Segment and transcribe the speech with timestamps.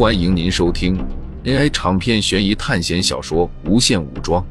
[0.00, 0.96] 欢迎您收听
[1.44, 4.42] AI 长篇悬疑探险小说《无限武装》，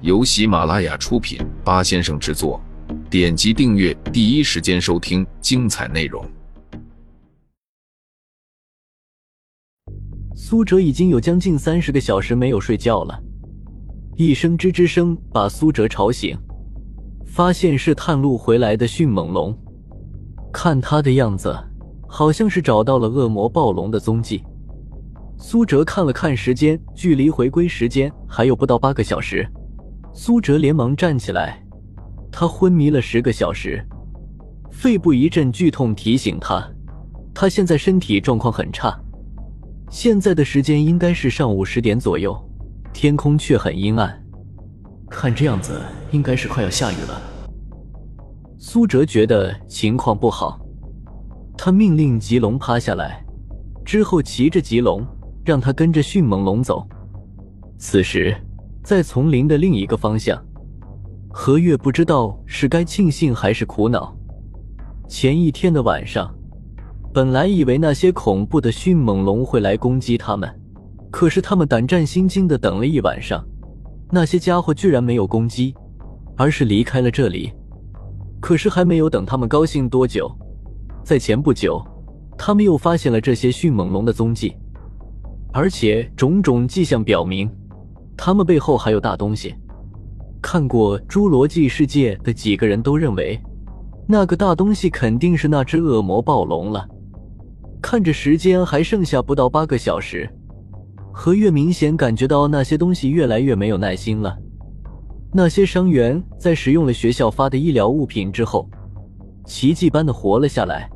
[0.00, 2.60] 由喜马拉雅出品，八先生制作。
[3.08, 6.26] 点击订阅，第一时间收听精彩内容。
[10.34, 13.16] 苏哲已经有将近三十个小时没有睡觉了，
[14.16, 16.36] 一声吱吱声把苏哲吵醒，
[17.24, 19.56] 发现是探路回来的迅猛龙。
[20.52, 21.56] 看他的样子，
[22.08, 24.42] 好像是找到了恶魔暴龙的踪迹。
[25.38, 29.46] 苏哲看了看时间，距离回归时间还有不到八个小时。
[30.12, 31.62] 苏哲连忙站起来，
[32.32, 33.86] 他昏迷了十个小时，
[34.70, 36.66] 肺部一阵剧痛提醒他，
[37.34, 38.98] 他现在身体状况很差。
[39.90, 42.34] 现在的时间应该是上午十点左右，
[42.94, 44.24] 天空却很阴暗，
[45.10, 47.20] 看这样子应该是快要下雨了。
[48.58, 50.58] 苏哲觉得情况不好，
[51.58, 53.22] 他命令吉龙趴下来，
[53.84, 55.06] 之后骑着吉龙。
[55.46, 56.84] 让他跟着迅猛龙走。
[57.78, 58.36] 此时，
[58.82, 60.36] 在丛林的另一个方向，
[61.30, 64.12] 何月不知道是该庆幸还是苦恼。
[65.08, 66.34] 前一天的晚上，
[67.14, 70.52] 本来以为那些恐怖的迅猛龙会来攻击他们，
[71.12, 73.46] 可是他们胆战心惊的等了一晚上，
[74.10, 75.72] 那些家伙居然没有攻击，
[76.36, 77.52] 而是离开了这里。
[78.40, 80.28] 可是还没有等他们高兴多久，
[81.04, 81.80] 在前不久，
[82.36, 84.56] 他们又发现了这些迅猛龙的踪迹。
[85.56, 87.50] 而且种种迹象表明，
[88.14, 89.54] 他们背后还有大东西。
[90.42, 93.40] 看过《侏罗纪世界》的几个人都认为，
[94.06, 96.86] 那个大东西肯定是那只恶魔暴龙了。
[97.80, 100.28] 看着时间还剩下不到八个小时，
[101.10, 104.36] 何月明显感觉到那些东西越来越没有耐心了。
[105.32, 108.68] 那些伤员在使用了学校发的医疗物品之后，
[109.46, 110.86] 奇迹般的活了下来，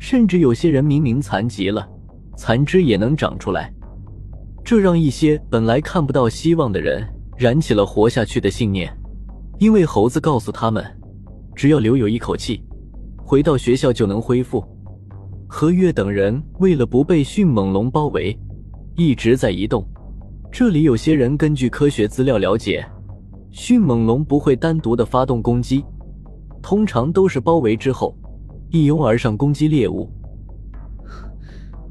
[0.00, 1.88] 甚至有些人明明残疾了。
[2.38, 3.74] 残肢也能长出来，
[4.64, 7.04] 这让一些本来看不到希望的人
[7.36, 8.96] 燃起了活下去的信念。
[9.58, 10.86] 因为猴子告诉他们，
[11.56, 12.62] 只要留有一口气，
[13.16, 14.64] 回到学校就能恢复。
[15.48, 18.38] 何月等人为了不被迅猛龙包围，
[18.94, 19.84] 一直在移动。
[20.52, 22.86] 这里有些人根据科学资料了解，
[23.50, 25.84] 迅猛龙不会单独的发动攻击，
[26.62, 28.16] 通常都是包围之后
[28.70, 30.08] 一拥而上攻击猎物。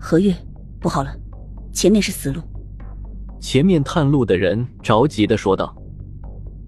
[0.10, 0.34] 何月，
[0.80, 1.14] 不好了，
[1.74, 2.42] 前面是死路。
[3.42, 5.76] 前面探路的人着急的说道：“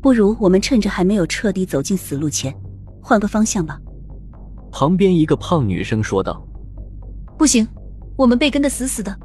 [0.03, 2.53] 不如我们趁着还没有彻底走进死路前，
[3.01, 3.79] 换个方向吧。”
[4.73, 6.45] 旁边一个胖女生说道
[7.39, 7.65] ：“不行，
[8.17, 9.17] 我们被跟得死死的，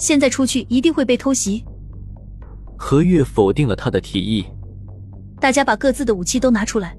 [0.00, 1.64] 现在出去一定会被偷袭。”
[2.76, 4.44] 何月否定了他的提议
[5.38, 6.98] ：“大家把各自的武器都拿出来，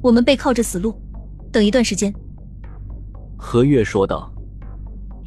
[0.00, 0.94] 我们背靠着死路，
[1.50, 2.14] 等一段时间。”
[3.36, 4.32] 何月说道。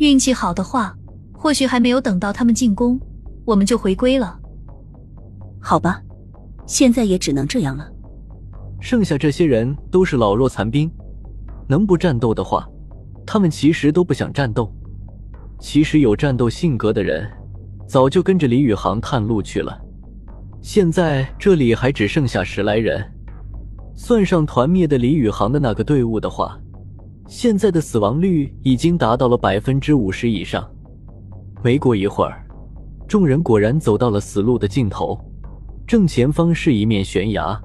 [0.09, 0.97] 运气好的话，
[1.31, 3.00] 或许还没有等到他们进攻，
[3.45, 4.35] 我们就回归了。
[5.59, 6.01] 好吧，
[6.66, 7.88] 现在也只能这样了。
[8.79, 10.91] 剩下这些人都是老弱残兵，
[11.67, 12.67] 能不战斗的话，
[13.28, 14.73] 他们其实都不想战斗。
[15.59, 17.29] 其实有战斗性格的人，
[17.88, 19.79] 早就跟着李宇航探路去了。
[20.63, 23.06] 现在这里还只剩下十来人，
[23.94, 26.59] 算上团灭的李宇航的那个队伍的话。
[27.31, 30.69] 现在的死亡率已经达到了百分之五十以上。
[31.64, 32.46] 没过一会儿，
[33.08, 35.18] 众人果然走到了死路的尽头，
[35.88, 37.58] 正前方是一面悬崖。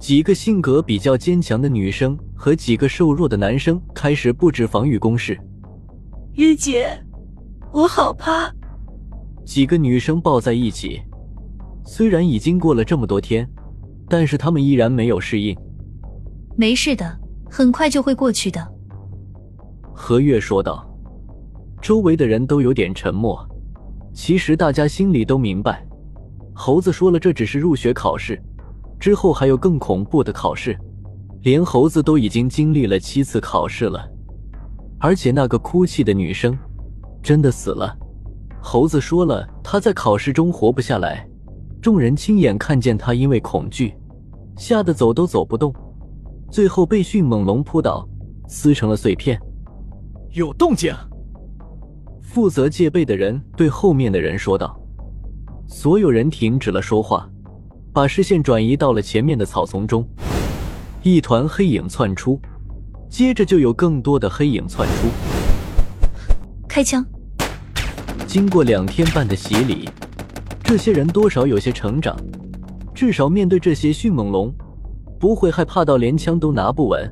[0.00, 5.38] 几个性格比较坚强的女生和几个瘦弱的男生开始布置防御工事。
[6.32, 7.00] 玉姐，
[7.72, 8.52] 我好怕。
[9.44, 11.00] 几个女生抱在一起，
[11.86, 13.48] 虽然已经过了这么多天，
[14.08, 15.56] 但是她们依然没有适应。
[16.56, 17.20] 没事的。
[17.56, 18.60] 很快就会过去的，
[19.92, 20.84] 何月说道。
[21.80, 23.48] 周围的人都有点沉默。
[24.12, 25.86] 其实大家心里都明白，
[26.52, 28.42] 猴子说了，这只是入学考试，
[28.98, 30.76] 之后还有更恐怖的考试。
[31.42, 34.04] 连猴子都已经经历了七次考试了，
[34.98, 36.58] 而且那个哭泣的女生
[37.22, 37.96] 真的死了。
[38.60, 41.24] 猴子说了，他在考试中活不下来。
[41.80, 43.94] 众人亲眼看见他因为恐惧，
[44.56, 45.72] 吓得走都走不动。
[46.54, 48.08] 最后被迅猛龙扑倒，
[48.46, 49.36] 撕成了碎片。
[50.34, 50.94] 有动静！
[52.22, 54.80] 负责戒备的人对后面的人说道。
[55.66, 57.28] 所有人停止了说话，
[57.92, 60.06] 把视线转移到了前面的草丛中。
[61.02, 62.40] 一团黑影窜出，
[63.08, 65.08] 接着就有更多的黑影窜出。
[66.68, 67.04] 开枪！
[68.28, 69.88] 经过两天半的洗礼，
[70.62, 72.16] 这些人多少有些成长，
[72.94, 74.54] 至少面对这些迅猛龙。
[75.24, 77.10] 不会害怕到连枪都拿不稳，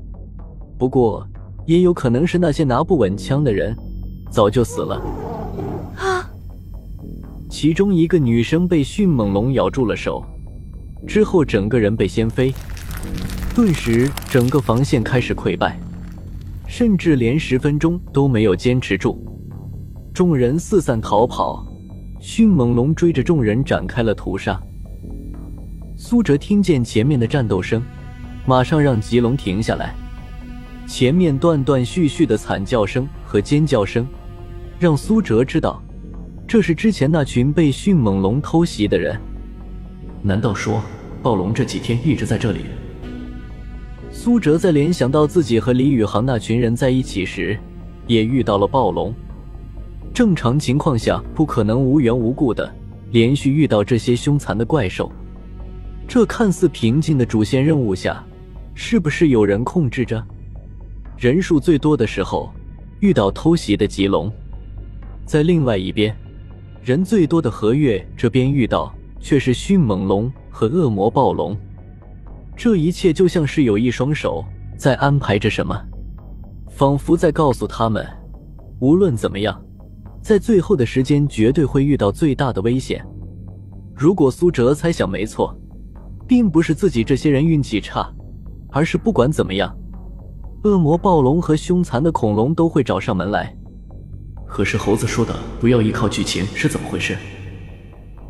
[0.76, 1.26] 不过
[1.64, 3.74] 也有可能是那些拿不稳枪的人
[4.30, 4.96] 早就死了。
[5.96, 6.28] 啊！
[7.48, 10.22] 其中一个女生被迅猛龙咬住了手，
[11.06, 12.52] 之后整个人被掀飞，
[13.54, 15.80] 顿时整个防线开始溃败，
[16.66, 19.18] 甚至连十分钟都没有坚持住。
[20.12, 21.66] 众人四散逃跑，
[22.20, 24.60] 迅猛龙追着众人展开了屠杀。
[25.96, 27.82] 苏哲听见前面的战斗声，
[28.44, 29.94] 马上让吉龙停下来。
[30.86, 34.06] 前面断断续续的惨叫声和尖叫声，
[34.78, 35.80] 让苏哲知道，
[36.46, 39.18] 这是之前那群被迅猛龙偷袭的人。
[40.22, 40.82] 难道说
[41.22, 42.60] 暴龙这几天一直在这里？
[44.10, 47.58] 苏哲在联想到自己和李宇航那群人在一起时，
[48.06, 49.14] 也遇到了暴龙。
[50.12, 52.70] 正常情况下，不可能无缘无故的
[53.12, 55.10] 连续遇到这些凶残的怪兽。
[56.06, 58.22] 这看似平静的主线任务下，
[58.74, 60.24] 是不是有人控制着？
[61.16, 62.50] 人数最多的时候，
[63.00, 64.30] 遇到偷袭的棘龙；
[65.24, 66.14] 在另外一边，
[66.82, 71.56] 人最多的和月这边遇到却是迅猛龙和恶魔暴龙。
[72.56, 74.44] 这一切就像是有一双手
[74.76, 75.80] 在安排着什么，
[76.68, 78.06] 仿佛在告诉他们，
[78.80, 79.62] 无论怎么样。
[80.20, 83.04] 在最后的时间，绝对会遇到最大的危险。
[83.94, 85.56] 如果苏哲猜想没错，
[86.26, 88.08] 并不是自己这些人运气差，
[88.72, 89.72] 而是不管怎么样，
[90.64, 93.54] 恶魔暴龙和凶残的恐龙都会找上门来。
[94.46, 97.16] 可是猴子说的不要依靠剧情是怎么回事？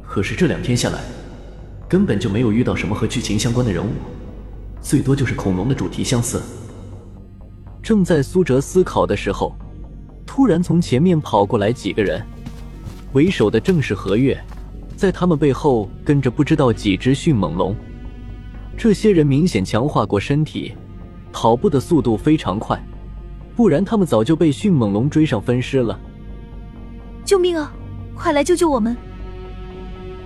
[0.03, 1.01] 可是这两天下来，
[1.89, 3.89] 根本就没有遇到什么和剧情相关的人物，
[4.81, 6.43] 最多就是恐龙的主题相似。
[7.83, 9.55] 正在苏哲思考的时候。
[10.25, 12.25] 突然，从前面跑过来几个人，
[13.13, 14.43] 为首的正是何月，
[14.97, 17.77] 在他们背后跟着不知道几只迅猛龙。
[18.77, 20.75] 这些人明显强化过身体，
[21.33, 22.83] 跑步的速度非常快，
[23.55, 25.99] 不然他们早就被迅猛龙追上分尸了。
[27.25, 27.73] 救命啊！
[28.15, 28.97] 快来救救我们！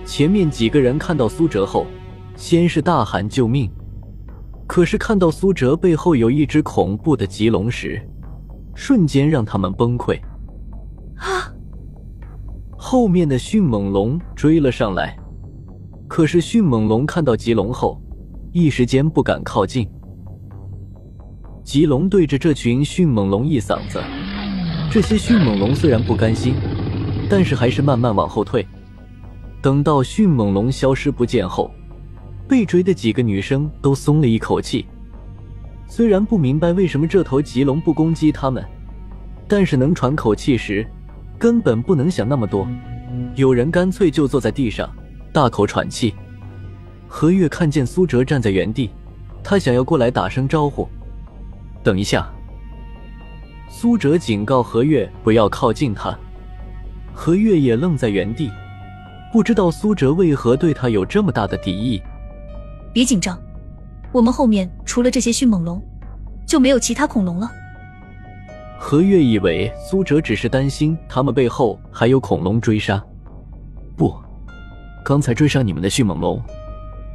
[0.05, 1.85] 前面几个人看到苏哲后，
[2.35, 3.69] 先是大喊救命，
[4.65, 8.01] 可是看到苏哲背后有一只恐怖的棘龙时，
[8.75, 10.19] 瞬间让他们崩溃！
[11.17, 11.53] 啊！
[12.75, 15.17] 后面的迅猛龙追了上来，
[16.07, 18.01] 可是迅猛龙看到棘龙后，
[18.59, 19.87] 一时间不敢靠近。
[21.63, 24.01] 棘龙对着这群迅猛龙一嗓子，
[24.89, 26.55] 这些迅猛龙虽然不甘心，
[27.29, 28.67] 但是还是慢慢往后退。
[29.61, 31.69] 等到迅猛龙消失不见后，
[32.47, 34.87] 被追的几个女生都松了一口气。
[35.87, 38.65] 虽然不明白为什么这头棘龙不攻击他们，
[39.47, 40.83] 但是能喘口气时，
[41.37, 42.67] 根本不能想那么多。
[43.35, 44.89] 有人干脆就坐在地上，
[45.31, 46.11] 大口喘气。
[47.07, 48.91] 何月看见苏哲站在原地，
[49.43, 50.87] 他想要过来打声招呼。
[51.83, 52.29] 等一下，
[53.69, 56.17] 苏哲警告何月不要靠近他。
[57.13, 58.51] 何月也愣在原地，
[59.31, 62.01] 不知道苏哲为何对他有这么大的敌意。
[62.93, 63.37] 别紧张。
[64.13, 65.81] 我们后面除了这些迅猛龙，
[66.45, 67.51] 就没有其他恐龙了。
[68.79, 73.03] 何月以为苏哲只是担心他们背后还有恐龙追杀，
[73.95, 74.15] 不，
[75.03, 76.41] 刚才追杀你们的迅猛龙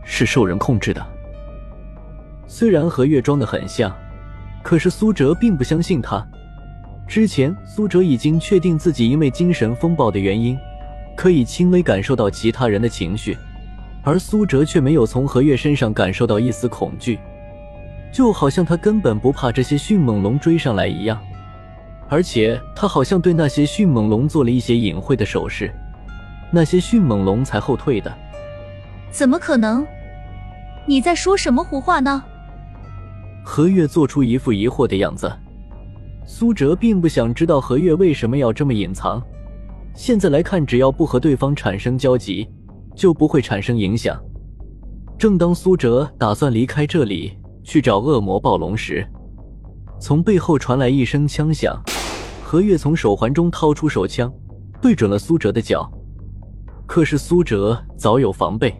[0.05, 1.05] 是受人控制的。
[2.47, 3.95] 虽然何月装的很像，
[4.63, 6.27] 可是苏哲并不相信他。
[7.07, 10.57] 之前苏哲已经确定自己因为精神风暴的原因，
[11.17, 13.37] 可以轻微感受到其他人的情绪。
[14.05, 17.19] 而苏哲却没有从何月身上感受到一丝恐惧，
[18.13, 21.21] 就好像他根本不怕这些迅猛龙追上来一样。
[22.09, 25.73] 而且他好像对那些迅猛龙做了一些隐晦的手势，
[26.51, 28.13] 那些迅猛龙才后退的。
[29.13, 29.87] 怎么可能？
[30.89, 32.25] 你在说什么胡话呢？
[33.45, 35.31] 何月做出一副疑惑的样子。
[36.27, 39.23] 苏哲并不想知道何月为什么要这么隐藏。
[39.95, 42.49] 现在来看，只要不和对方产生交集。
[42.95, 44.23] 就不会产生影响。
[45.19, 47.33] 正当苏哲打算离开这里
[47.65, 49.03] 去找恶魔暴龙时，
[49.99, 51.75] 从背后传来一声枪响。
[52.45, 54.31] 何月从手环中掏出手枪，
[54.79, 55.91] 对准了苏哲的脚。
[56.87, 58.75] 可是苏哲早有防备，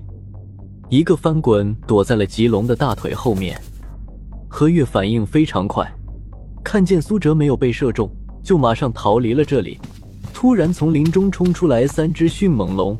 [0.93, 3.59] 一个翻滚躲在了吉龙的大腿后面。
[4.47, 5.91] 何月反应非常快，
[6.63, 9.81] 看见苏哲没有被射中，就马上逃离了这里。
[10.35, 12.95] 突然，从林中冲出来三只迅猛龙。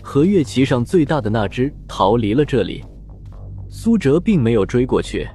[0.00, 2.84] 何月骑上最大的那只，逃离了这里。
[3.68, 5.26] 苏哲并没有追过去。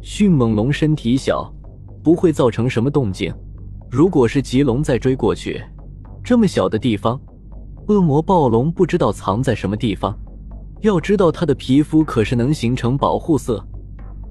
[0.00, 1.52] 迅猛龙身体小，
[2.02, 3.30] 不会造成什么动静。
[3.90, 5.62] 如果是棘龙再追过去，
[6.24, 7.20] 这么小的地方，
[7.88, 10.18] 恶魔暴龙不知道藏在什么地方。
[10.82, 13.64] 要知道，它的皮肤可是能形成保护色，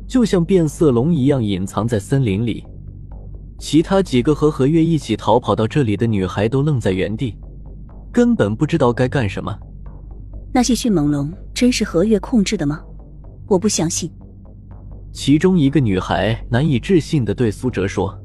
[0.08, 2.66] 就像变色龙一样隐藏在森林里。
[3.60, 7.36] 其他几个和何月一起逃跑到这里的女孩都愣在原地。
[8.12, 9.56] 根本不知道该干什么。
[10.52, 12.82] 那些迅猛龙真是何月控制的吗？
[13.48, 14.12] 我不相信。
[15.12, 18.18] 其中一个女孩难以置信的对苏哲说：“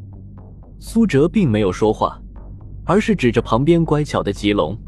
[0.80, 2.18] 苏哲并没有说话，
[2.84, 4.78] 而是指着旁边乖巧的棘龙。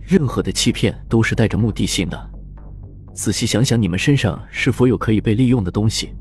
[0.00, 2.29] 任何的欺骗都是带着目的性的。
[3.12, 6.14] 仔细想想，你们身上是否有可以被利用的东西，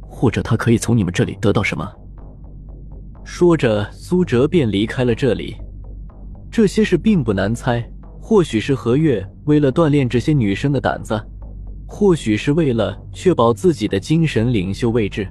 [0.00, 1.90] 或者他可以从你们这里得到什么？”
[3.24, 5.56] 说着，苏哲便离开了这里。
[6.50, 7.84] 这些事并不难猜，
[8.20, 11.20] 或许是何月为了锻炼这些女生的胆子。
[11.86, 15.28] 或许是为了确保自己的精神领袖位置，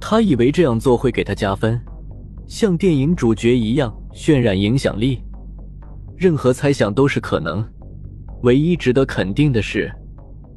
[0.00, 1.80] 他以为这样做会给他加分，
[2.46, 5.22] 像电影主角一样渲染影响力。
[6.16, 7.64] 任何猜想都是可能，
[8.42, 9.92] 唯一值得肯定的是，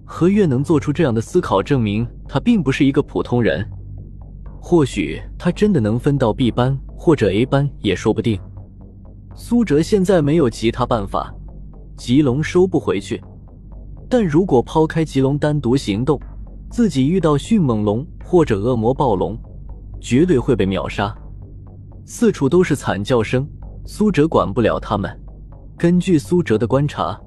[0.10, 3.64] 何月能做出这样的思考，证明他并不是一个普通人。
[4.60, 8.40] 或许他真的能分到 B 班或者 A 班也说不定。
[9.36, 11.32] 苏哲现在没有其他办法，
[11.98, 13.22] 吉龙收不回去。
[14.10, 16.18] 但如果抛开棘龙单独行动，
[16.72, 19.38] 自己遇到迅猛龙或者恶魔暴龙，
[20.00, 21.14] 绝对会被秒杀。
[22.06, 23.46] 四处都是惨叫声，
[23.86, 25.12] 苏哲管不了他们。
[25.78, 27.20] 根据苏哲的观察，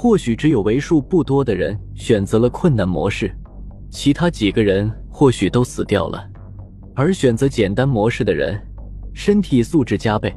[0.00, 3.36] 或许只有为数不多的人选择了困难模式，
[3.90, 6.24] 其他几个人或许都死掉了。
[6.94, 8.64] 而选择简单模式的人，
[9.12, 10.32] 身体素质加倍，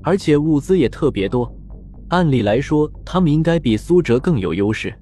[0.00, 1.52] 而且物资也特别多。
[2.10, 4.94] 按理来说，他们应该比苏哲更有优势。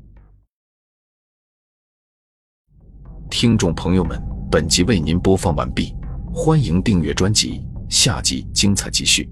[3.29, 4.19] 听众朋友们，
[4.51, 5.95] 本集为您播放完毕，
[6.33, 9.29] 欢迎订阅专辑，下集精彩继续。